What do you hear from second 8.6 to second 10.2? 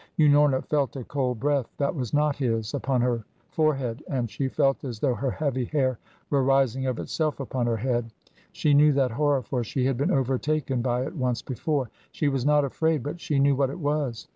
knew that horror, for she had been